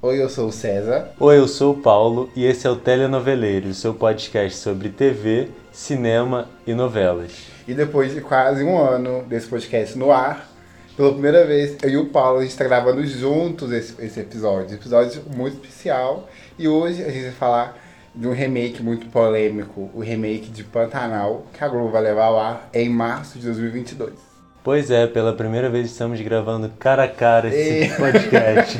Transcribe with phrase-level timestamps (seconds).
[0.00, 1.10] Oi, eu sou o César.
[1.18, 6.48] Oi, eu sou o Paulo e esse é o Telenoveleiro, seu podcast sobre TV, cinema
[6.64, 7.32] e novelas.
[7.66, 10.48] E depois de quase um ano desse podcast no ar,
[10.96, 14.76] pela primeira vez, eu e o Paulo, a gente está gravando juntos esse, esse episódio.
[14.76, 16.28] Episódio muito especial.
[16.56, 17.76] E hoje a gente vai falar
[18.14, 22.38] de um remake muito polêmico, o remake de Pantanal, que a Globo vai levar ao
[22.38, 24.27] ar em março de 2022.
[24.62, 28.76] Pois é, pela primeira vez estamos gravando cara a cara esse podcast.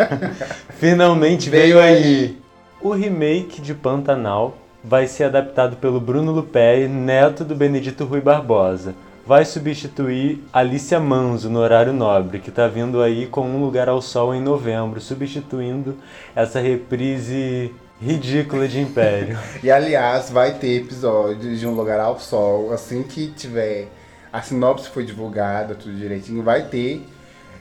[0.78, 2.36] Finalmente veio aí.
[2.80, 8.94] O remake de Pantanal vai ser adaptado pelo Bruno Lupé, neto do Benedito Rui Barbosa.
[9.26, 14.00] Vai substituir Alicia Manso no horário nobre, que está vindo aí com Um Lugar ao
[14.00, 15.96] Sol em novembro, substituindo
[16.34, 19.38] essa reprise ridícula de Império.
[19.62, 23.88] e aliás, vai ter episódios de Um Lugar ao Sol, assim que tiver
[24.32, 27.06] a sinopse foi divulgada, tudo direitinho, vai ter.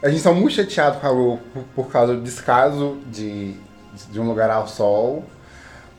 [0.01, 1.41] A gente está muito chateado com a Globo
[1.75, 3.55] por, causa do descaso de,
[4.11, 5.25] de Um Lugar ao Sol.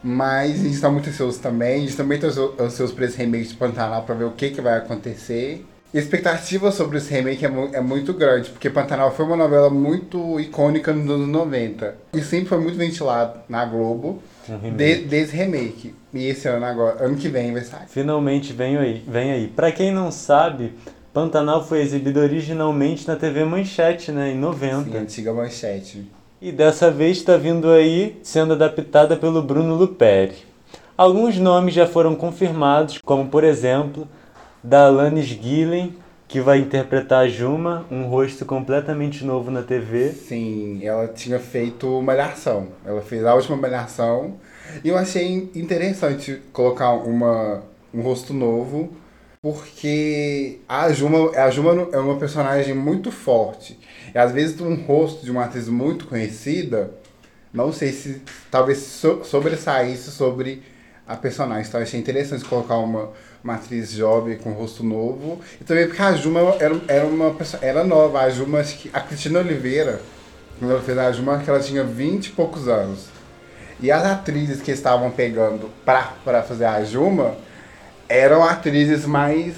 [0.03, 1.79] Mas a gente está muito ansioso também.
[1.79, 2.29] A gente também está
[2.63, 5.67] ansioso por esse remake de Pantanal para ver o que, que vai acontecer.
[5.93, 9.71] A expectativa sobre esse remake é, mu é, muito grande, porque Pantanal foi uma novela
[9.71, 11.97] muito icônica nos anos 90.
[12.13, 15.95] E sempre foi muito ventilado na Globo um de, desse remake.
[16.13, 17.87] E esse ano agora, ano que vem vai sair.
[17.89, 19.05] Finalmente vem aí.
[19.07, 19.49] Vem aí.
[19.49, 20.73] Pra quem não sabe,
[21.13, 24.33] Pantanal foi exibido originalmente na TV Manchete, né?
[24.33, 24.91] Em 90.
[24.91, 26.11] Sim, antiga Manchete.
[26.41, 30.37] E dessa vez está vindo aí sendo adaptada pelo Bruno Luperi.
[30.97, 34.07] Alguns nomes já foram confirmados, como por exemplo
[34.63, 35.95] da Alanis Gillen,
[36.29, 40.13] que vai interpretar a Juma, um rosto completamente novo na TV.
[40.13, 42.69] Sim, ela tinha feito Malhação.
[42.85, 44.37] Ela fez a última Malhação.
[44.85, 47.63] E eu achei interessante colocar uma,
[47.95, 48.93] um rosto novo,
[49.41, 53.81] porque a Juma, a Juma é uma personagem muito forte.
[54.15, 56.91] E às vezes um rosto de uma atriz muito conhecida,
[57.55, 58.21] não sei se
[58.51, 60.63] talvez so, sobressaísse sobre
[61.07, 61.67] a personagem.
[61.67, 63.13] Então eu achei interessante colocar uma
[63.49, 65.41] uma atriz jovem com rosto novo.
[65.59, 68.21] E também porque a Juma era, era uma pessoa, era nova.
[68.21, 68.61] A Juma,
[68.93, 70.01] a Cristina Oliveira,
[70.59, 73.07] quando ela fez a Juma, que ela tinha 20 e poucos anos.
[73.81, 77.37] E as atrizes que estavam pegando pra, pra fazer a Juma
[78.09, 79.55] eram atrizes mais,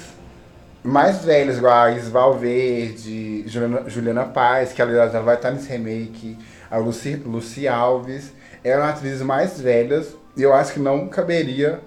[0.83, 5.69] mais velhas, igual a Isval Verde, Juliana, Juliana Paz, que aliás ela vai estar nesse
[5.69, 6.37] remake,
[6.69, 8.31] a Lucy, Lucy Alves.
[8.63, 11.81] Eram atrizes mais velhas e eu acho que não caberia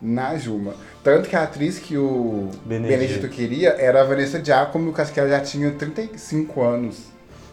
[0.00, 0.74] na Juma.
[1.02, 5.28] Tanto que a atriz que o Benedito, Benedito queria era a Vanessa Giacomo, que ela
[5.28, 7.06] já tinha 35 anos.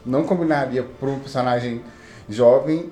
[0.05, 1.81] Não combinaria para um personagem
[2.29, 2.91] jovem,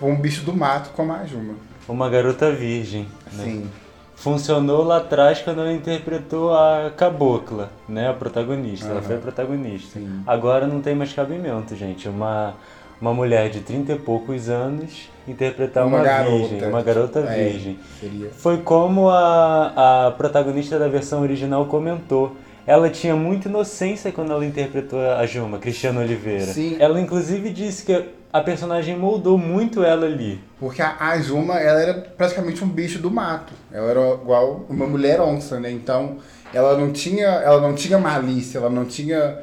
[0.00, 1.54] um bicho do mato como a Juma.
[1.88, 3.08] Uma garota virgem.
[3.32, 3.44] Né?
[3.44, 3.70] Sim.
[4.14, 8.08] Funcionou lá atrás quando ela interpretou a Cabocla, né?
[8.08, 8.86] A protagonista.
[8.86, 8.92] Uhum.
[8.92, 9.98] Ela foi a protagonista.
[9.98, 10.22] Sim.
[10.26, 12.08] Agora não tem mais cabimento, gente.
[12.08, 12.54] Uma
[13.00, 17.44] uma mulher de 30 e poucos anos interpretar uma, uma garota, virgem, uma garota é,
[17.44, 17.78] virgem.
[17.98, 18.30] Seria.
[18.30, 22.36] Foi como a, a protagonista da versão original comentou.
[22.66, 26.46] Ela tinha muita inocência quando ela interpretou a Juma, Cristiana Oliveira.
[26.46, 26.76] Sim.
[26.78, 30.40] Ela inclusive disse que a personagem moldou muito ela ali.
[30.58, 33.52] Porque a, a Juma, ela era praticamente um bicho do mato.
[33.72, 35.70] Ela era igual uma mulher onça, né?
[35.70, 36.18] Então,
[36.52, 39.38] ela não tinha, ela não tinha malícia, ela não tinha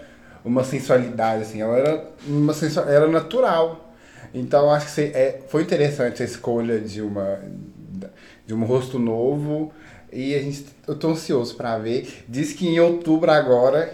[0.48, 1.62] uma sensualidade, assim.
[1.62, 3.94] Ela era, uma sensual, era natural.
[4.34, 7.40] Então acho que é, foi interessante a escolha de uma
[8.46, 9.74] de um rosto novo
[10.12, 12.24] e a gente eu tô ansioso para ver.
[12.28, 13.94] Diz que em outubro agora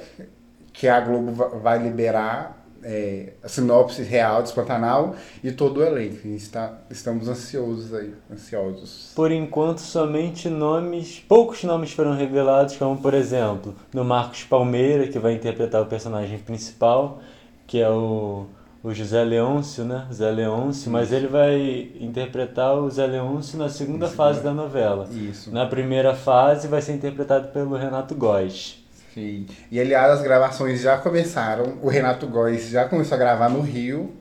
[0.72, 6.20] que a Globo vai liberar é, a sinopse real de Pantanal e todo o elenco.
[6.24, 9.12] A gente tá, estamos ansiosos aí, ansiosos.
[9.16, 15.20] Por enquanto, somente nomes, poucos nomes foram revelados, como por exemplo, no Marcos Palmeira, que
[15.20, 17.22] vai interpretar o personagem principal,
[17.66, 18.46] que é o,
[18.84, 20.06] o José Leôncio, né?
[20.12, 25.08] Zé Leôncio, mas ele vai interpretar o Zé Leôncio na segunda fase da novela.
[25.12, 25.52] Isso.
[25.52, 28.83] Na primeira fase vai ser interpretado pelo Renato Góes.
[29.14, 29.46] Sim.
[29.72, 31.78] E aliás, as gravações já começaram.
[31.82, 34.12] O Renato Góes já começou a gravar no Rio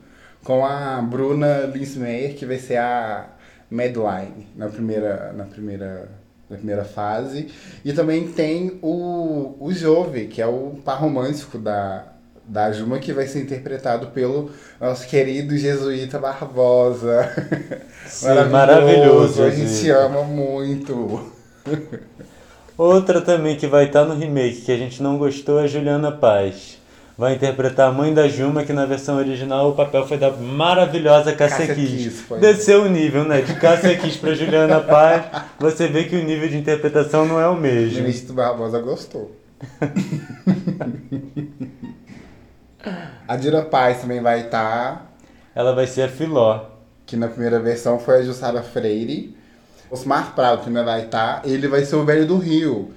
[0.43, 3.27] com a Bruna Linsmeyer, que vai ser a
[3.71, 6.09] Medline na primeira, na primeira,
[6.49, 7.47] na primeira fase.
[7.83, 12.05] E também tem o, o Jove, que é o par romântico da,
[12.45, 17.31] da Juma, que vai ser interpretado pelo nosso querido jesuíta Barbosa.
[18.05, 18.51] Sim, maravilhoso.
[19.41, 21.31] maravilhoso a gente ama muito.
[22.77, 26.81] Outra também que vai estar no remake que a gente não gostou é Juliana Paz.
[27.15, 31.31] Vai interpretar a mãe da Juma, que na versão original o papel foi da maravilhosa
[31.33, 32.25] Cássia Kiss.
[32.39, 33.41] Desceu o nível, né?
[33.41, 35.23] De Cássia Kiss pra Juliana Paz,
[35.59, 37.99] você vê que o nível de interpretação não é o mesmo.
[37.99, 39.31] Ministro Barbosa gostou.
[43.27, 45.13] a Dira Paz também vai estar.
[45.53, 46.65] Ela vai ser a Filó.
[47.05, 49.37] que na primeira versão foi a Jussara Freire.
[49.93, 51.41] Osmar Prado também vai estar.
[51.45, 52.91] Ele vai ser o velho do Rio.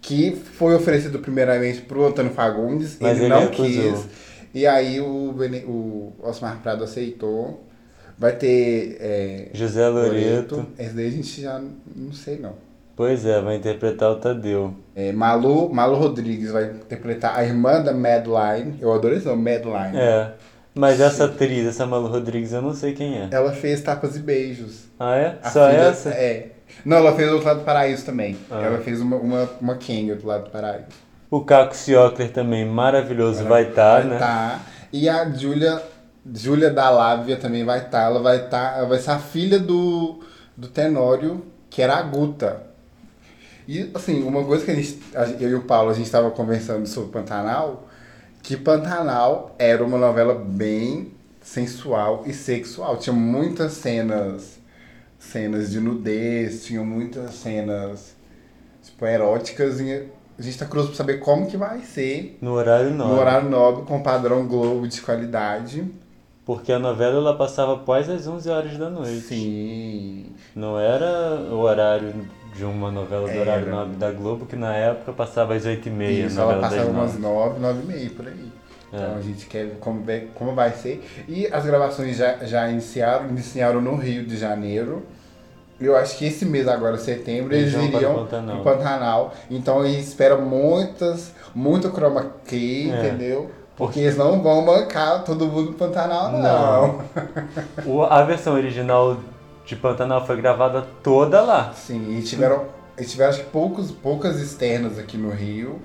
[0.00, 2.96] Que foi oferecido primeiramente pro Antônio Fagundes.
[3.00, 3.92] Mas ele, ele não recusou.
[3.94, 4.06] quis.
[4.54, 7.64] E aí o, Bene- o Osmar Prado aceitou.
[8.18, 8.96] Vai ter.
[9.00, 10.66] é, José Loreto.
[10.78, 11.60] Esse daí a gente já
[11.94, 12.54] não sei não.
[12.94, 14.74] Pois é, vai interpretar o Tadeu.
[14.94, 18.78] É, Malu, Malu Rodrigues vai interpretar a irmã da Madeline.
[18.80, 19.98] Eu adoro esse nome, Madeline.
[19.98, 20.32] É.
[20.76, 23.28] Mas essa atriz, essa Malu Rodrigues, eu não sei quem é.
[23.30, 24.84] Ela fez Tapas e Beijos.
[25.00, 25.38] Ah, é?
[25.42, 26.10] A Só filha- essa?
[26.10, 26.50] É.
[26.84, 28.36] Não, ela fez do outro lado do paraíso também.
[28.50, 28.60] Ah.
[28.60, 30.84] Ela fez uma, uma, uma Kenga do lado do paraíso.
[31.30, 34.18] O Caco Ciocler também, maravilhoso, vai estar, vai né?
[34.18, 34.60] tá.
[34.92, 35.82] E a Júlia,
[36.34, 38.02] Júlia da Lávia também vai estar.
[38.02, 38.76] Ela vai estar.
[38.76, 40.20] ela vai ser a filha do,
[40.54, 42.62] do Tenório, que era a Guta.
[43.66, 45.00] E assim, uma coisa que a gente,
[45.40, 47.85] eu e o Paulo, a gente estava conversando sobre Pantanal,
[48.46, 51.10] que Pantanal era uma novela bem
[51.42, 52.96] sensual e sexual.
[52.96, 54.60] Tinha muitas cenas,
[55.18, 58.14] cenas de nudez, tinha muitas cenas
[58.84, 60.08] tipo, eróticas e
[60.38, 63.08] a gente tá curioso pra saber como que vai ser No horário não.
[63.08, 65.84] no horário nobre com padrão Globo de qualidade.
[66.44, 69.22] Porque a novela ela passava após as 11 horas da noite.
[69.22, 70.26] Sim.
[70.54, 72.14] Não era o horário
[72.56, 73.76] de uma novela do horário Era.
[73.76, 76.26] nobre da Globo, que na época passava às 8h30.
[76.26, 77.58] Isso, ela passava umas nove.
[77.58, 78.52] 9, 9 e meia por aí.
[78.92, 78.96] É.
[78.96, 80.04] Então a gente quer ver como,
[80.34, 81.04] como vai ser.
[81.28, 85.04] E as gravações já, já iniciaram, iniciaram no Rio de Janeiro.
[85.78, 88.62] Eu acho que esse mês agora, setembro, Eles eles vão para iriam Pantanal.
[88.62, 89.34] Pantanal.
[89.50, 92.98] Então a gente espera muitas, muito chroma key, É.
[93.08, 93.50] entendeu?
[93.76, 96.40] Porque eles não vão bancar todo mundo no Pantanal, não.
[96.42, 97.00] Não.
[97.84, 99.18] O- a versão original
[99.66, 101.72] de Pantanal foi gravada toda lá.
[101.74, 102.66] Sim, e tiveram,
[102.96, 105.80] e tiveram acho que poucos, poucas externas aqui no Rio,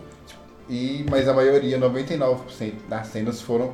[0.70, 3.74] e, mas a maioria, 99% das cenas foram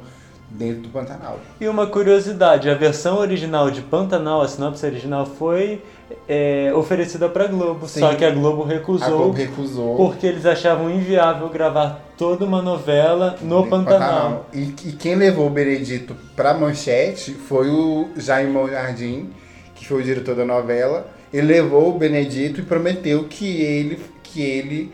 [0.50, 1.40] dentro do Pantanal.
[1.60, 5.84] E uma curiosidade, a versão original de Pantanal, a sinopse original, foi
[6.28, 7.88] é, oferecida para Globo.
[7.88, 8.00] Sim.
[8.00, 12.62] Só que a Globo recusou, A Globo recusou porque eles achavam inviável gravar toda uma
[12.62, 14.46] novela no do Pantanal.
[14.54, 19.30] E, e quem levou o Benedito pra manchete foi o Jaime Jardim,
[19.78, 21.08] que foi o diretor da novela.
[21.34, 24.92] Ele levou o Benedito e prometeu que ele, que ele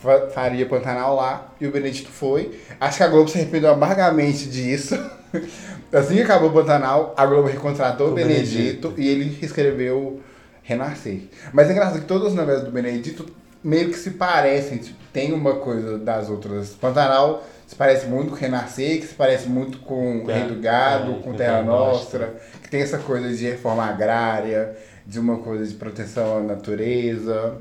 [0.00, 2.58] fa- faria Pantanal lá, e o Benedito foi.
[2.80, 4.94] Acho que a Globo se arrependeu amargamente disso.
[5.92, 10.20] Assim que acabou o Pantanal, a Globo recontratou o, O Benedito, e ele escreveu
[10.62, 11.20] Renascer.
[11.52, 13.24] Mas é engraçado que todas as novelas do Benedito
[13.62, 16.70] meio que se parecem, tipo, tem uma coisa das outras.
[16.70, 21.12] Pantanal se parece muito com Renascer, que se parece muito com Terra- Rei do Gado,
[21.12, 24.76] é, com Terra Nostra, que tem essa coisa de reforma agrária,
[25.06, 27.58] de uma coisa de proteção à natureza.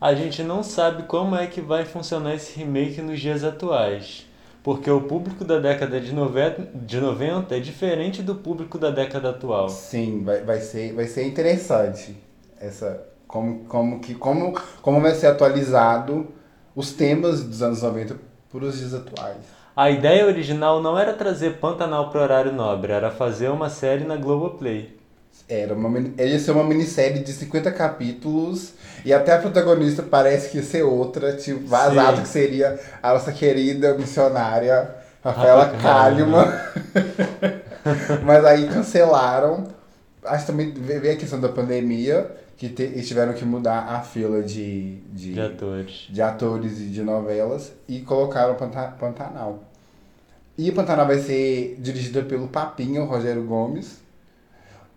[0.00, 4.26] A gente não sabe como é que vai funcionar esse remake nos dias atuais.
[4.62, 9.30] Porque o público da década de 90, de 90 é diferente do público da década
[9.30, 9.68] atual.
[9.68, 12.16] Sim, vai, vai, ser, vai ser interessante
[12.60, 16.28] essa como, como, que, como, como vai ser atualizado
[16.74, 18.16] os temas dos anos 90
[18.50, 19.57] para os dias atuais.
[19.78, 24.16] A ideia original não era trazer Pantanal para horário nobre, era fazer uma série na
[24.16, 24.98] Globoplay.
[25.48, 28.72] Era uma, ia ser uma minissérie de 50 capítulos
[29.04, 32.22] e até a protagonista parece que ia ser outra, tipo, vazado Sim.
[32.22, 36.48] que seria a nossa querida missionária Rafaela Rafa Kalimann.
[38.26, 39.62] Mas aí cancelaram.
[40.24, 44.00] Acho que também veio a questão da pandemia, que te- eles tiveram que mudar a
[44.00, 46.06] fila de, de, De atores.
[46.10, 49.60] de atores e de novelas e colocaram Panta- Pantanal.
[50.58, 53.98] E o Pantanal vai ser dirigida pelo Papinha, o Rogério Gomes.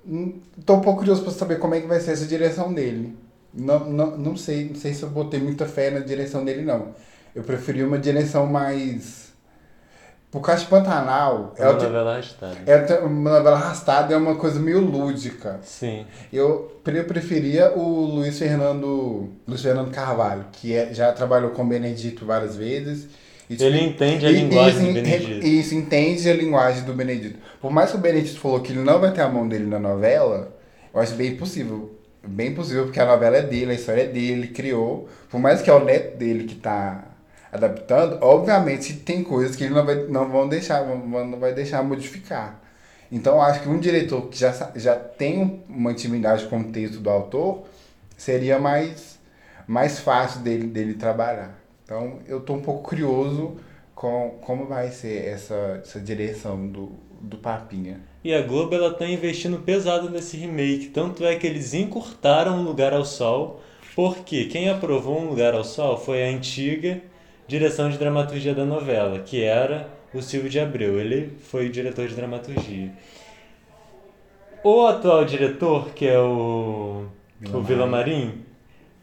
[0.07, 3.15] Hum, Tô um pouco curioso para saber como é que vai ser essa direção dele.
[3.53, 6.95] Não, não, não sei, não sei se eu botei muita fé na direção dele, não.
[7.35, 9.29] Eu preferi uma direção mais.
[10.31, 12.55] Por causa de Pantanal, É uma novela arrastada.
[12.65, 15.59] é uma novela arrastada, é uma coisa meio lúdica.
[15.61, 16.05] Sim.
[16.31, 21.67] Eu pre- preferia o Luiz Fernando, Luiz Fernando Carvalho, que é- já trabalhou com o
[21.67, 23.09] Benedito várias vezes.
[23.57, 25.45] Tipo, Ele entende a e- linguagem isso, do en- Benedito.
[25.47, 27.39] Isso, entende a linguagem do Benedito.
[27.59, 29.79] Por mais que o Benedito falou que ele não vai ter a mão dele na
[29.79, 30.55] novela,
[30.93, 31.97] eu acho bem possível.
[32.23, 35.09] Bem possível, porque a novela é dele, a história é dele, ele criou.
[35.29, 37.03] Por mais que é o neto dele que tá
[37.51, 42.61] adaptando, obviamente tem coisas que ele não vai, não vão deixar, não vai deixar modificar.
[43.11, 46.63] Então eu acho que um diretor que já, já tem um- uma intimidade com o
[46.71, 47.63] texto do autor
[48.15, 49.19] seria mais,
[49.67, 51.59] mais fácil dele, dele trabalhar.
[51.91, 53.57] Então eu tô um pouco curioso
[53.93, 57.99] com como vai ser essa, essa direção do, do Papinha.
[58.23, 62.63] E a Globo ela tá investindo pesado nesse remake, tanto é que eles encurtaram Um
[62.63, 63.61] Lugar ao Sol,
[63.93, 67.01] porque quem aprovou Um Lugar ao Sol foi a antiga
[67.45, 70.97] direção de dramaturgia da novela, que era o Silvio de Abreu.
[70.97, 72.89] Ele foi o diretor de dramaturgia.
[74.63, 77.03] o atual diretor, que é o,
[77.37, 78.45] Vila o Vila Marim,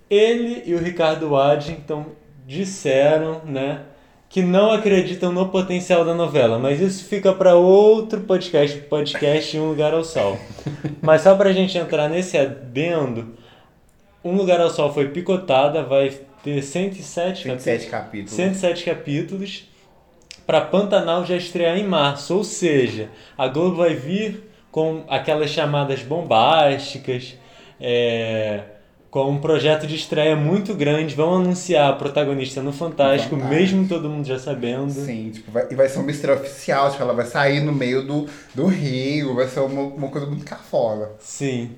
[0.09, 2.17] ele e o Ricardo Waddington
[2.49, 3.83] disseram, né,
[4.27, 9.69] que não acreditam no potencial da novela, mas isso fica para outro podcast, podcast Um
[9.69, 10.39] Lugar ao Sol.
[11.03, 13.37] mas só pra gente entrar nesse adendo,
[14.25, 16.11] Um Lugar ao Sol foi picotada, vai
[16.43, 17.65] ter 107 capítulos.
[17.65, 18.33] 27 capítulos.
[18.33, 19.69] 107 capítulos
[20.47, 26.01] para Pantanal já estrear em março, ou seja, a Globo vai vir com aquelas chamadas
[26.01, 27.37] bombásticas,
[27.79, 28.63] é,
[29.25, 33.61] com um projeto de estreia muito grande, vão anunciar a protagonista no Fantástico, Fantástico.
[33.61, 34.93] mesmo todo mundo já sabendo.
[34.93, 38.07] Sim, tipo, vai, e vai ser uma estreia oficial, tipo, ela vai sair no meio
[38.07, 41.09] do, do rio, vai ser uma, uma coisa muito cafona.
[41.19, 41.71] Sim.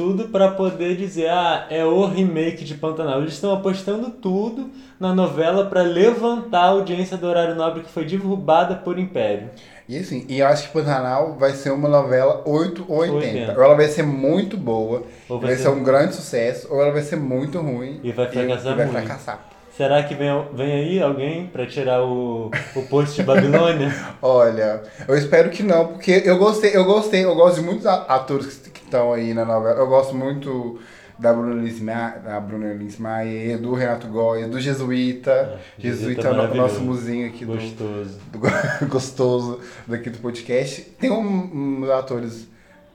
[0.00, 3.20] Tudo para poder dizer, ah, é o remake de Pantanal.
[3.20, 8.06] Eles estão apostando tudo na novela para levantar a audiência do horário nobre que foi
[8.06, 9.50] derrubada por Império.
[9.86, 13.16] E assim, e eu acho que Pantanal vai ser uma novela 8 ou 80.
[13.26, 13.58] 80.
[13.58, 15.64] Ou ela vai ser muito boa, vai, vai ser...
[15.64, 18.00] ser- um grande sucesso, ou ela vai ser muito ruim.
[18.02, 19.50] E vai fracassar e vai fracassar.
[19.76, 23.94] Será que vem, vem aí alguém para tirar o, o posto de Babilônia?
[24.20, 28.46] Olha, eu espero que não, porque eu gostei, eu gostei, eu gosto de muitos atores
[28.56, 29.78] que estão aí na novela.
[29.78, 30.78] Eu gosto muito
[31.18, 35.60] da Bruna Lismayer, da Bruna Lismayer, do Renato Góes, do Jesuíta.
[35.78, 38.18] Jesuíta Jesuíta é o nosso muzinho aqui do, Gostoso.
[38.32, 40.82] do gostoso daqui do podcast.
[40.98, 42.48] Tem um- uns atores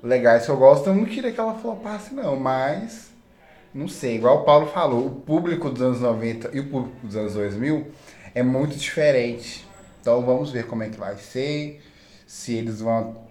[0.04, 3.10] legais que eu gosto, eu não queria que ela flopasse não, mas
[3.74, 7.16] não sei, igual o Paulo falou, o público dos anos 90 e o público dos
[7.16, 7.88] anos 2000
[8.34, 9.66] é muito diferente.
[10.02, 11.82] Então vamos ver como é que vai ser,
[12.28, 13.25] se eles vão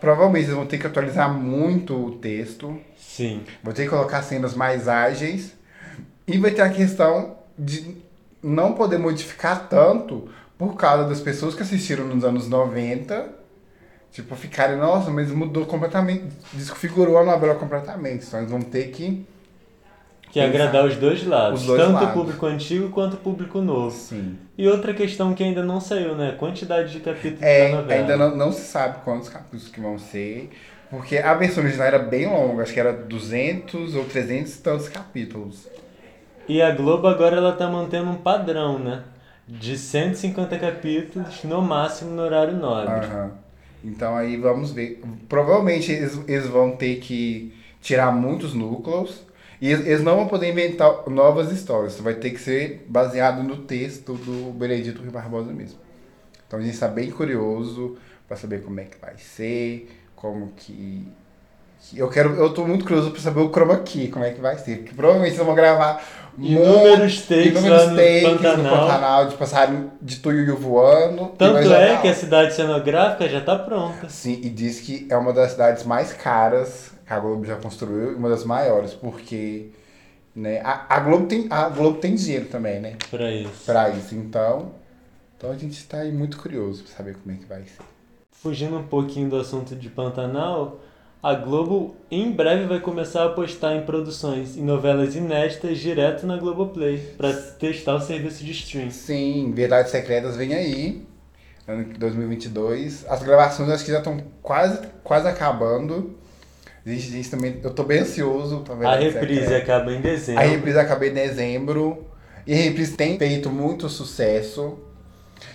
[0.00, 3.42] provavelmente eles vão ter que atualizar muito o texto, Sim.
[3.62, 5.54] vão ter que colocar cenas mais ágeis
[6.26, 7.96] e vai ter a questão de
[8.42, 10.28] não poder modificar tanto
[10.58, 13.28] por causa das pessoas que assistiram nos anos 90,
[14.12, 18.26] tipo, ficarem, nossa, mas mudou completamente, desconfigurou a novela completamente.
[18.26, 19.26] Então eles vão ter que.
[20.34, 21.60] Que é agradar os dois lados.
[21.60, 22.10] Os dois tanto lados.
[22.10, 23.92] o público antigo quanto o público novo.
[23.92, 24.36] Sim.
[24.58, 26.32] E outra questão que ainda não saiu, né?
[26.36, 28.00] Quantidade de capítulos É, da novela.
[28.00, 30.50] ainda não, não se sabe quantos capítulos que vão ser,
[30.90, 34.88] porque a versão original era bem longa, acho que era 200 ou 300 e tantos
[34.88, 35.68] capítulos.
[36.48, 39.04] E a Globo agora ela tá mantendo um padrão, né?
[39.46, 42.92] De 150 capítulos no máximo no horário nobre.
[42.92, 43.30] Aham.
[43.84, 45.00] Então aí vamos ver.
[45.28, 49.22] Provavelmente eles, eles vão ter que tirar muitos núcleos
[49.64, 51.98] e eles, não vão poder inventar novas histórias.
[51.98, 55.78] Vai ter que ser baseado no texto do Benedito Rui Barbosa mesmo.
[56.46, 57.96] Então a gente está bem curioso
[58.28, 61.08] para saber como é que vai ser, como que.
[61.96, 64.58] Eu quero, eu tô muito curioso para saber o chroma key, como é que vai
[64.58, 64.80] ser.
[64.80, 66.04] Porque provavelmente vão gravar
[66.36, 68.80] Inúmeros takes inúmeros lá no takes no Pantanal.
[68.80, 71.28] Pantanal de passarinho de tuiuiu voando.
[71.38, 74.10] Tanto é que a cidade cenográfica já tá pronta.
[74.10, 78.16] Sim, e diz que é uma das cidades mais caras que a Globo já construiu
[78.16, 79.70] uma das maiores, porque
[80.34, 82.96] né, a, a, Globo tem, a Globo tem dinheiro também, né?
[83.10, 83.64] Pra isso.
[83.64, 84.14] Pra isso.
[84.14, 84.72] Então,
[85.36, 87.82] então a gente está aí muito curioso pra saber como é que vai ser.
[88.32, 90.80] Fugindo um pouquinho do assunto de Pantanal,
[91.22, 96.36] a Globo em breve vai começar a apostar em produções e novelas inéditas direto na
[96.36, 98.90] Globoplay para testar o serviço de stream.
[98.90, 101.06] Sim, Verdades Secretas vem aí,
[101.66, 103.06] ano de 2022.
[103.08, 106.14] As gravações acho que já estão quase, quase acabando.
[106.86, 109.62] A gente, a gente também, eu tô bem ansioso pra A Verdades reprise Secretas.
[109.62, 110.44] acaba em A dezembro.
[110.44, 112.06] reprise acabei em dezembro.
[112.46, 114.78] E a reprise tem feito muito sucesso.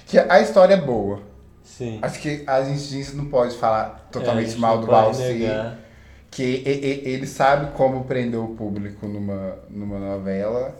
[0.06, 1.22] Que a história é boa.
[1.64, 2.00] Sim.
[2.02, 4.88] Acho que a gente, a gente não pode falar É, a totalmente gente mal do
[4.88, 5.80] negar.
[6.32, 6.64] Que
[7.06, 10.76] ele sabe como prender o público numa, numa novela.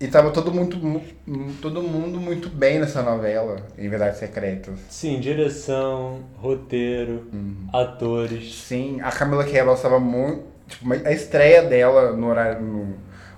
[0.00, 4.78] E tava todo mundo, mu- todo mundo muito bem nessa novela, em Verdades Secretas.
[4.88, 7.68] Sim, direção, roteiro, Uhum.
[7.70, 8.54] atores.
[8.62, 10.44] Sim, a Camila Cabello estava muito.
[10.68, 12.84] Tipo, a estreia dela no horário, no,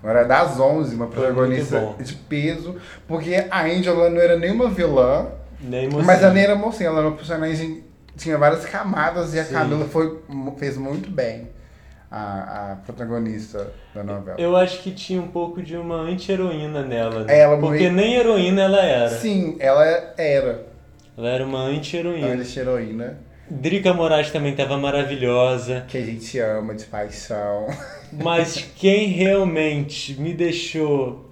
[0.02, 2.76] no horário das 11, uma protagonista de peso,
[3.09, 5.26] porque a Angela não era nenhuma vilã,
[5.61, 6.12] Nem mas mocinho.
[6.25, 7.83] ela nem era mocinha, ela era uma personagem.
[8.16, 9.54] Tinha várias camadas e a Sim.
[9.54, 10.19] Camila foi,
[10.59, 11.49] fez muito bem
[12.14, 14.38] a, a protagonista da novela.
[14.38, 17.38] Eu acho que tinha um pouco de uma anti-heroína nela, né?
[17.40, 19.09] Ela Porque meio- nem heroína ela era.
[19.09, 20.14] Sim, ela era
[21.16, 22.26] Ela era uma anti-heroína.
[22.28, 23.19] antes heroína,
[23.50, 25.85] Drica Moraes também estava maravilhosa.
[25.88, 27.66] que a gente ama de paixão.
[28.12, 31.31] Mas quem realmente me deixou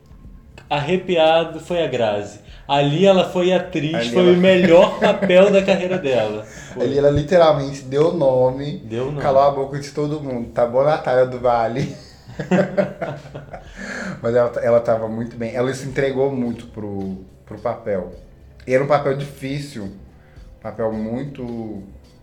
[0.69, 2.41] arrepiado foi a Grazi.
[2.67, 6.47] Ali ela foi atriz, Ali foi ela- o melhor papel da carreira dela.
[6.75, 6.85] Foi.
[6.85, 9.21] Ali ela literalmente deu nome, Deu nome.
[9.21, 10.51] calou a boca de todo mundo.
[10.53, 11.95] Tá bom, Natália do Vale?
[14.23, 15.55] Mas ela, ela tava muito bem.
[15.55, 18.13] Ela se entregou muito pro, pro papel.
[18.67, 19.85] E era um papel difícil.
[19.85, 21.83] Um papel muito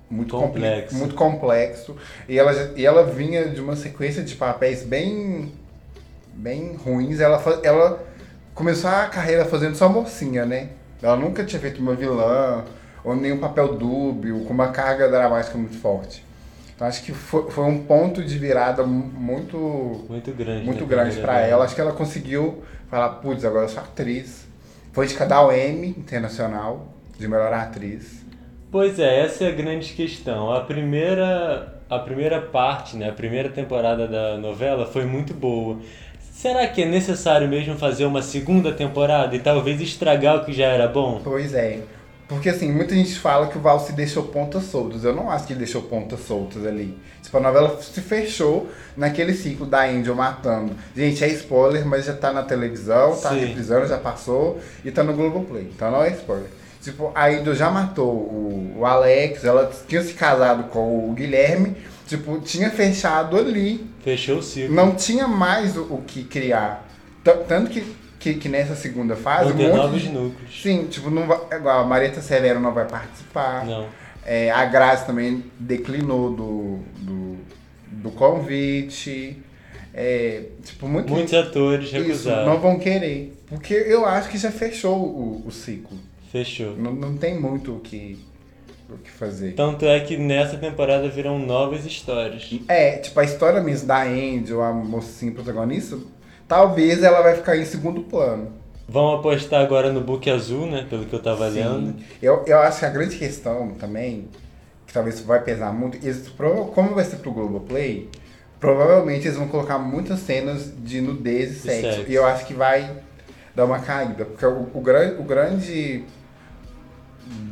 [0.10, 0.96] muito Complexo.
[0.96, 1.98] muito complexo
[2.30, 5.52] e ela e ela vinha de uma sequência de papéis bem
[6.34, 7.20] bem ruins.
[7.20, 8.04] Ela ela
[8.54, 10.70] começou a carreira fazendo só mocinha, né?
[11.02, 12.64] Ela nunca tinha feito uma vilã
[13.08, 16.24] ou nenhum papel dúbio com uma carga dramática muito forte.
[16.76, 19.58] Então acho que foi, foi um ponto de virada mu- muito
[20.10, 20.66] Muito grande.
[20.66, 21.40] muito na grande dela.
[21.40, 21.66] ela.
[21.66, 24.46] Acho que ela conseguiu falar, putz, agora eu sou atriz.
[24.94, 26.88] Foi indicada ao Emmy Internacional
[27.18, 28.24] de melhor atriz.
[28.72, 30.52] Pois é, essa é a grande questão.
[30.54, 35.80] A primeira, a primeira parte, né, a primeira temporada da novela foi muito boa.
[36.32, 40.66] Será que é necessário mesmo fazer uma segunda temporada e talvez estragar o que já
[40.68, 41.22] era bom?
[41.24, 41.80] Pois é.
[42.28, 45.04] Porque assim, muita gente fala que o Valsi deixou pontas soltas.
[45.04, 46.98] Eu não acho que ele deixou pontas soltas ali.
[47.24, 50.74] Tipo, a novela se fechou naquele ciclo da Angel matando.
[50.96, 53.40] Gente, é spoiler, mas já tá na televisão, tá Sim.
[53.40, 55.72] reprisando, já passou e tá no Globoplay.
[55.74, 56.50] Então não é spoiler.
[56.82, 61.76] Tipo, a Angel já matou o, o Alex, ela tinha se casado com o Guilherme.
[62.08, 64.74] Tipo, tinha fechado ali Fechou o ciclo.
[64.74, 66.88] não tinha mais o, o que criar.
[67.48, 67.82] Tanto que,
[68.34, 69.52] que, que nessa segunda fase.
[69.52, 70.62] Vão um ter monte novos de- núcleos.
[70.62, 73.66] Sim, tipo, não vai, igual a Marieta Severo não vai participar.
[73.66, 73.88] Não.
[74.26, 77.38] É, a Grazi também declinou do, do,
[77.92, 79.42] do convite.
[79.94, 82.46] É, tipo, muito, Muitos atores isso, recusaram.
[82.46, 83.34] não vão querer.
[83.48, 85.98] Porque eu acho que já fechou o, o ciclo.
[86.32, 86.76] Fechou.
[86.78, 88.20] Não, não tem muito o que,
[88.90, 89.54] o que fazer.
[89.54, 92.48] Tanto é que nessa temporada virão novas histórias.
[92.68, 95.98] É, tipo, a história mesmo da Angel, a mocinha protagonista,
[96.48, 98.54] talvez ela vai ficar em segundo plano.
[98.88, 100.88] Vão apostar agora no Book Azul, né?
[100.90, 101.98] Pelo que eu tava lendo.
[102.00, 102.06] Sim.
[102.22, 104.30] Eu, eu acho que a grande questão também,
[104.86, 106.30] que talvez vai pesar muito, eles,
[106.74, 108.10] como vai ser pro Globoplay,
[108.60, 111.82] provavelmente eles vão colocar muitas cenas de nudez e sexo.
[111.82, 112.12] sexo.
[112.12, 112.90] E eu acho que vai
[113.54, 114.24] dar uma caída.
[114.24, 114.80] Porque o, o,
[115.20, 116.06] o grande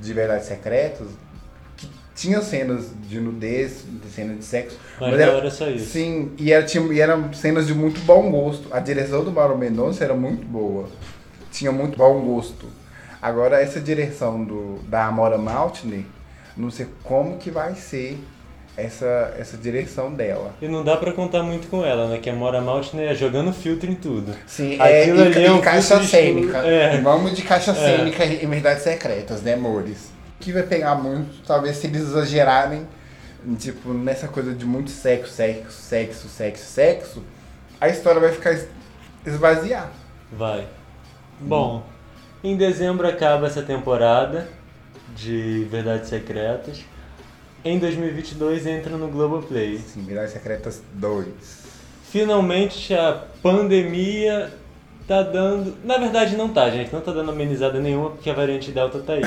[0.01, 1.24] de Verdades Secretas, que
[2.15, 4.77] tinha cenas de nudez, de cenas de sexo.
[4.99, 5.87] Mas era- não era só isso.
[5.91, 8.67] Sim, e, era, tinha, e eram cenas de muito bom gosto.
[8.73, 10.87] A direção do Mauro Mendonça era muito boa.
[11.51, 12.67] Tinha muito bom gosto.
[13.21, 16.05] Agora, essa direção do, da Amora Maltney,
[16.55, 18.17] não sei como que vai ser
[18.77, 20.53] essa, essa direção dela.
[20.61, 22.17] E não dá pra contar muito com ela, né?
[22.19, 24.33] Que a Mora Maltner é jogando filtro em tudo.
[24.45, 26.57] Sim, Aquilo é, ali e, é um caixa cênica.
[26.59, 26.99] É.
[27.01, 27.73] Vamos de caixa É.
[27.73, 30.13] cênica em Verdades Secretas, né, amores?
[30.39, 32.87] Que vai pegar muito, talvez se eles exagerarem,
[33.57, 37.23] tipo, nessa coisa de muito sexo, sexo, sexo, sexo, sexo,
[37.79, 38.67] a história vai ficar es-
[39.25, 39.91] esvaziar.
[40.31, 40.67] Vai.
[41.39, 41.83] Bom,
[42.43, 44.47] em dezembro acaba essa temporada
[45.15, 46.83] de Verdades Secretas.
[47.63, 49.79] Em 2022 entra no Globoplay.
[49.79, 51.27] Sim, Verdades Secretas 2.
[52.09, 54.53] Finalmente a pandemia
[55.07, 55.75] tá dando.
[55.83, 56.91] Na verdade não tá, gente.
[56.93, 59.23] Não tá dando amenizada nenhuma porque a variante Delta tá aí.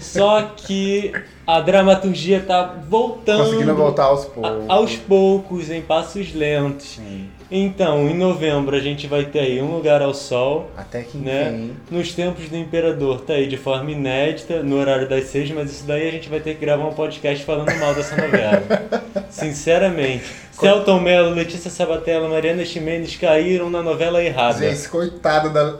[0.00, 1.12] Só que
[1.46, 4.64] a dramaturgia tá voltando Conseguindo voltar aos a- poucos.
[4.68, 6.96] aos poucos, em passos lentos.
[6.96, 7.28] Sim.
[7.48, 11.50] Então, em novembro a gente vai ter aí Um Lugar ao Sol, Até que né?
[11.52, 11.76] enfim.
[11.92, 15.84] Nos tempos do Imperador, tá aí de forma inédita, no horário das seis, mas isso
[15.86, 18.62] daí a gente vai ter que gravar um podcast falando mal dessa novela.
[19.30, 20.24] Sinceramente.
[20.58, 24.58] Celton Mello, Letícia Sabatella, Mariana Ximenes caíram na novela errada.
[24.58, 25.74] Gente, coitada da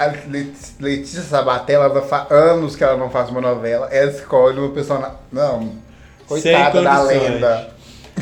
[0.80, 3.88] Letícia Sabatella, ela faz anos que ela não faz uma novela.
[3.92, 5.16] Ela escolhe uma personagem.
[5.32, 5.72] Não.
[6.26, 7.70] Coitada da lenda.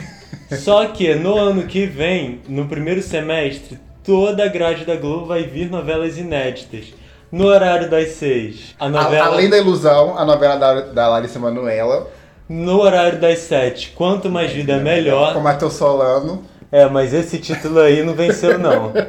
[0.58, 5.44] Só que no ano que vem, no primeiro semestre, toda a grade da Globo vai
[5.44, 6.92] vir novelas inéditas.
[7.30, 9.26] No horário das seis, a A- novela.
[9.28, 12.08] Além da ilusão, a novela da, da Larissa Manoela.
[12.54, 15.32] No horário das sete, quanto mais vida melhor.
[15.32, 16.44] Com Matheus Solano.
[16.70, 18.92] É, mas esse título aí não venceu, não.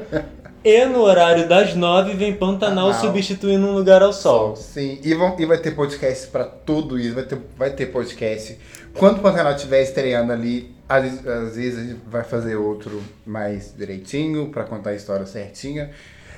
[0.65, 2.93] E no horário das nove vem Pantanal Pantanal.
[3.01, 4.55] substituindo um lugar ao sol.
[4.55, 7.13] Sim, e, vão, e vai ter podcast pra tudo isso.
[7.15, 8.57] Vai ter, vai ter podcast.
[8.93, 13.03] Quando o Pantanal estiver estreando ali, às, vezes- às vezes a gente vai fazer outro
[13.25, 15.89] mais direitinho, pra contar a história certinha.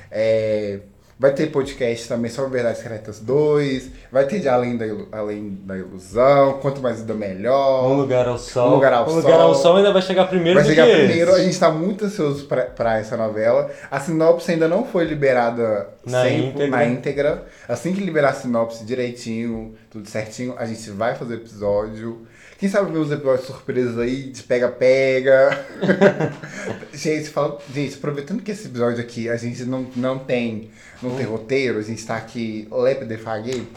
[0.09, 0.79] É,
[1.17, 3.89] vai ter podcast também sobre Verdades Secretas 2.
[4.11, 6.59] Vai ter de Além da, Ilu- Além da Ilusão.
[6.61, 7.89] Quanto mais vida melhor.
[7.89, 8.71] Um lugar ao sol.
[8.71, 9.41] Um Lugar ao Um lugar Sol.
[9.41, 11.39] ao sol ainda vai chegar primeiro Vai chegar primeiro, esse.
[11.41, 13.71] a gente tá muito ansioso pra, pra essa novela.
[13.89, 16.67] A sinopse ainda não foi liberada Na 100 íntegra.
[16.67, 17.45] na íntegra.
[17.67, 22.27] Assim que liberar a sinopse direitinho, tudo certinho, a gente vai fazer episódio.
[22.57, 25.65] Quem sabe ver uns episódios surpresas aí, de pega-pega.
[26.93, 30.69] gente, fala, gente, aproveitando que esse episódio aqui a gente não, não tem
[31.05, 33.67] não tem roteiro, a gente tá aqui lepe de faguei,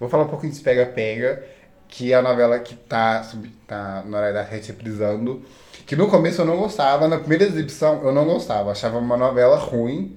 [0.00, 1.42] vou falar um pouquinho de pega-pega,
[1.88, 5.42] que é a novela que tá, sub- tá na rede reprisando.
[5.86, 9.56] Que no começo eu não gostava, na primeira exibição eu não gostava, achava uma novela
[9.56, 10.16] ruim.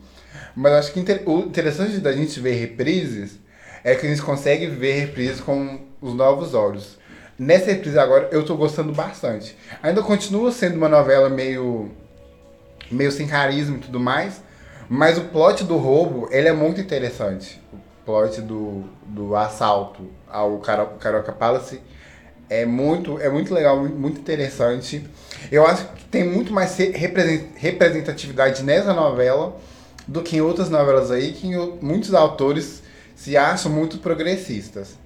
[0.54, 3.40] Mas acho que inter- o interessante da gente ver reprises
[3.84, 7.00] é que a gente consegue ver reprises com os novos olhos.
[7.40, 9.56] nessa reprise agora eu tô gostando bastante.
[9.82, 11.90] Ainda continua sendo uma novela meio
[12.92, 14.42] meio sem carisma e tudo mais,
[14.94, 17.62] mas o plot do roubo, ele é muito interessante.
[17.72, 21.80] O plot do, do assalto ao Caroca Palace
[22.50, 25.10] é muito, é muito legal, muito interessante.
[25.50, 29.56] Eu acho que tem muito mais representatividade nessa novela
[30.06, 31.48] do que em outras novelas aí, que
[31.82, 32.84] muitos autores
[33.16, 34.98] se acham muito progressistas.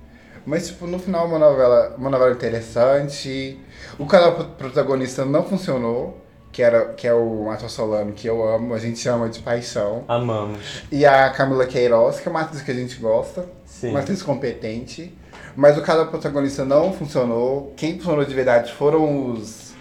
[0.47, 3.59] Mas, tipo, no final, uma novela, uma novela interessante.
[3.99, 6.24] O canal protagonista não funcionou
[6.55, 10.05] que, era, que é o Matheus Solano, que eu amo, a gente ama de paixão.
[10.07, 10.83] Amamos.
[10.89, 13.89] E a Camila Queiroz, que é uma atriz que a gente gosta, Sim.
[13.89, 15.13] uma atriz competente.
[15.53, 17.73] Mas o caso protagonista não funcionou.
[17.75, 19.73] Quem funcionou de verdade foram os,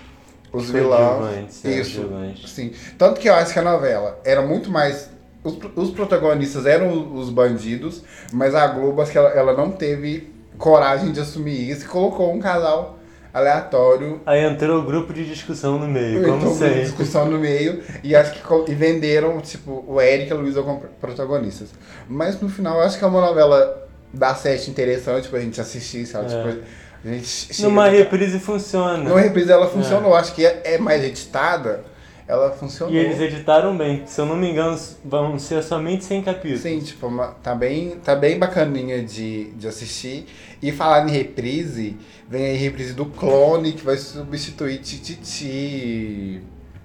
[0.53, 1.65] os vilões.
[1.65, 2.11] É, Isso.
[2.45, 2.73] Sim.
[2.99, 5.09] Tanto que eu acho que a novela era muito mais.
[5.45, 10.29] Os, os protagonistas eram os bandidos, mas a Globo acho que ela, ela não teve
[10.59, 12.99] coragem de assumir isso e colocou um casal
[13.35, 14.21] aleatório.
[14.25, 16.75] Aí entrou o grupo de discussão no meio, como entrou sempre.
[16.75, 20.63] de discussão no meio e acho que e venderam, tipo, o Eric e a Luísa
[20.63, 21.71] como protagonistas.
[22.09, 26.33] Mas no final, acho que é uma novela da sete interessante pra gente assistir, sabe?
[26.33, 26.53] É.
[26.53, 26.65] Tipo,
[27.05, 28.97] a gente Numa reprise funciona.
[28.99, 30.21] Numa reprise ela funcionou, é.
[30.21, 31.85] acho que é, é mais editada
[32.27, 32.95] ela funcionou.
[32.95, 34.03] E eles editaram bem.
[34.07, 36.61] Se eu não me engano, vão ser somente 100 capítulos.
[36.61, 37.11] Sim, tipo,
[37.43, 40.27] tá, bem, tá bem bacaninha de, de assistir.
[40.63, 41.97] E falar em reprise,
[42.29, 46.41] vem aí reprise do Clone, que vai substituir Tititi.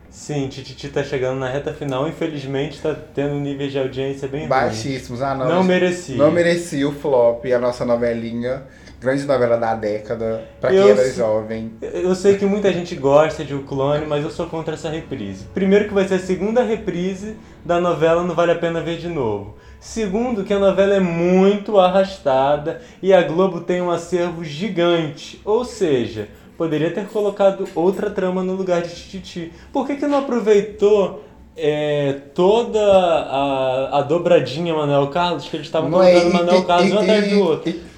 [0.10, 2.08] Sim, Tititi tá chegando na reta final.
[2.10, 5.22] Infelizmente, tá tendo um nível de audiência bem Baixíssimos.
[5.22, 5.48] Ah, não.
[5.48, 6.18] Não merecia.
[6.18, 8.64] Não merecia o flop, a nossa novelinha
[9.00, 11.72] grande novela da década, pra quem eu era jovem.
[11.82, 15.46] Eu sei que muita gente gosta de O Clone, mas eu sou contra essa reprise.
[15.54, 19.08] Primeiro que vai ser a segunda reprise da novela Não Vale a Pena Ver de
[19.08, 19.56] Novo.
[19.80, 25.40] Segundo, que a novela é muito arrastada e a Globo tem um acervo gigante.
[25.46, 29.54] Ou seja, poderia ter colocado outra trama no lugar de Tititi.
[29.72, 31.24] Por que, que não aproveitou
[31.56, 37.00] é, toda a, a dobradinha Manuel Carlos, que eles estavam colocando é, Manuel Carlos um
[37.00, 37.89] atrás do outro?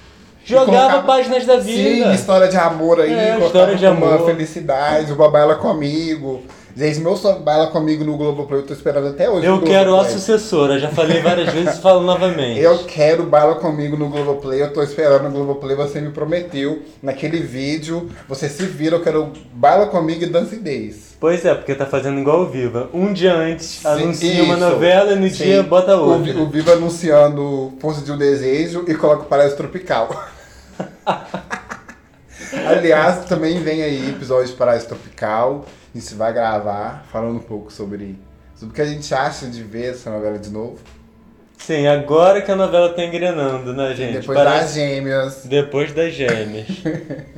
[0.44, 2.06] Jogava páginas da vida.
[2.06, 4.16] Sim, história de amor aí, é, história de amor.
[4.16, 6.42] uma felicidade, o Babaila comigo.
[6.74, 9.46] Gente, meu baila comigo no Globoplay, eu tô esperando até hoje.
[9.46, 12.58] Eu quero a sucessora, já falei várias vezes e falo novamente.
[12.58, 17.40] Eu quero baila comigo no Globoplay, eu tô esperando no Globoplay, você me prometeu naquele
[17.40, 21.12] vídeo, você se vira, eu quero baila comigo e dancidez.
[21.20, 22.88] Pois é, porque tá fazendo igual o Viva.
[22.92, 24.42] Um dia antes Sim, anuncia isso.
[24.42, 25.44] uma novela e no Sim.
[25.44, 26.32] dia bota outra.
[26.34, 30.08] O, o Viva anunciando Força de um Desejo e coloca o Paraíso Tropical.
[32.68, 35.64] Aliás, também vem aí episódio de Paraíso Tropical.
[35.94, 38.18] A gente vai gravar falando um pouco sobre,
[38.54, 40.78] sobre o que a gente acha de ver essa novela de novo.
[41.58, 44.18] Sim, agora que a novela tá engrenando, né, gente?
[44.18, 44.64] Depois Parece...
[44.64, 45.42] das gêmeas.
[45.44, 46.66] Depois das gêmeas.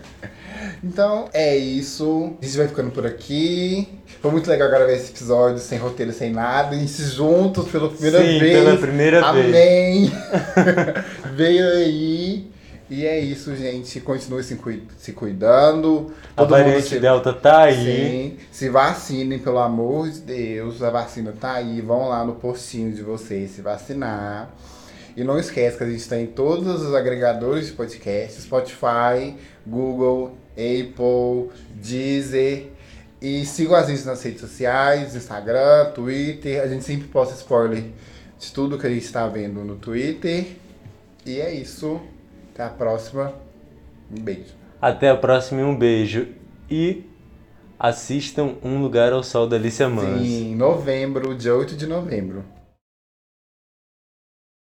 [0.82, 2.32] então, é isso.
[2.40, 3.88] A gente vai ficando por aqui.
[4.22, 6.74] Foi muito legal gravar esse episódio sem roteiro, sem nada.
[6.74, 8.64] A gente juntos pela primeira Sim, vez.
[8.64, 9.50] pela primeira Amém.
[9.50, 10.12] vez.
[10.56, 11.04] Amém.
[11.36, 12.53] Veio aí.
[12.88, 13.98] E é isso, gente.
[14.00, 14.58] Continue se,
[14.98, 16.12] se cuidando.
[16.36, 17.00] Todo a variante se...
[17.00, 17.84] Delta tá aí.
[17.84, 18.36] Sim.
[18.52, 20.82] Se vacinem, pelo amor de Deus.
[20.82, 21.80] A vacina tá aí.
[21.80, 24.50] Vão lá no postinho de vocês se vacinar.
[25.16, 28.42] E não esquece que a gente está em todos os agregadores de podcast.
[28.42, 29.34] Spotify,
[29.66, 32.68] Google, Apple, Deezer.
[33.22, 36.62] E sigam a gente nas redes sociais, Instagram, Twitter.
[36.62, 37.84] A gente sempre posta spoiler
[38.38, 40.48] de tudo que a gente está vendo no Twitter.
[41.24, 42.00] E é isso.
[42.54, 43.34] Até a próxima.
[44.08, 44.54] Um beijo.
[44.80, 46.28] Até a próxima e um beijo.
[46.70, 47.02] E
[47.76, 50.24] assistam Um Lugar ao Sol da Alicia Manso.
[50.24, 52.44] Sim, novembro, dia 8 de novembro.